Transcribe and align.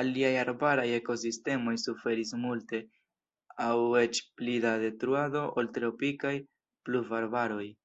Aliaj 0.00 0.32
arbaraj 0.40 0.84
ekosistemoj 0.96 1.74
suferis 1.84 2.34
multe 2.44 2.82
aŭ 3.70 3.80
eĉ 4.04 4.24
pli 4.42 4.60
da 4.68 4.76
detruado 4.86 5.50
ol 5.64 5.76
tropikaj 5.80 6.38
pluvarbaroj. 6.88 7.76